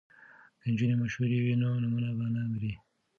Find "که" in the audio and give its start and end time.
0.61-0.65